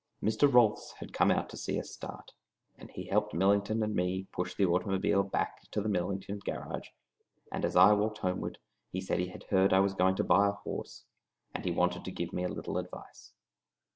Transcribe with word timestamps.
Mr. 0.23 0.51
Rolfs 0.51 0.93
had 0.93 1.13
come 1.13 1.29
out 1.29 1.47
to 1.49 1.57
see 1.57 1.79
us 1.79 1.91
start, 1.91 2.33
and 2.75 2.89
he 2.89 3.05
helped 3.05 3.35
Millington 3.35 3.83
and 3.83 3.93
me 3.93 4.25
push 4.31 4.55
the 4.55 4.65
automobile 4.65 5.21
back 5.21 5.69
to 5.69 5.79
the 5.79 5.87
Millington 5.87 6.39
garage; 6.39 6.89
and 7.51 7.63
as 7.63 7.75
I 7.75 7.93
walked 7.93 8.17
homeward 8.17 8.57
he 8.91 8.99
said 8.99 9.19
he 9.19 9.27
had 9.27 9.43
heard 9.51 9.73
I 9.73 9.79
was 9.79 9.93
going 9.93 10.15
to 10.15 10.23
buy 10.23 10.47
a 10.47 10.53
horse, 10.53 11.03
and 11.53 11.63
he 11.65 11.71
wanted 11.71 12.03
to 12.05 12.11
give 12.11 12.33
me 12.33 12.43
a 12.43 12.49
little 12.49 12.79
advice. 12.79 13.31